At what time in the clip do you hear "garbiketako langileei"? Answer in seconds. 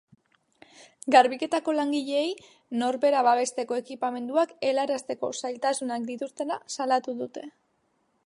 1.15-2.29